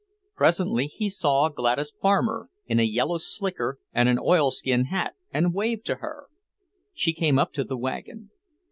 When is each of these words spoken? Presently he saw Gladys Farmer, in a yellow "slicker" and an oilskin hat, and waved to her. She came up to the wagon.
Presently 0.35 0.87
he 0.87 1.09
saw 1.09 1.47
Gladys 1.49 1.91
Farmer, 1.91 2.49
in 2.65 2.79
a 2.79 2.83
yellow 2.83 3.19
"slicker" 3.19 3.77
and 3.93 4.09
an 4.09 4.17
oilskin 4.17 4.85
hat, 4.85 5.13
and 5.31 5.53
waved 5.53 5.85
to 5.85 5.97
her. 5.97 6.25
She 6.91 7.13
came 7.13 7.37
up 7.37 7.53
to 7.53 7.63
the 7.63 7.77
wagon. 7.77 8.31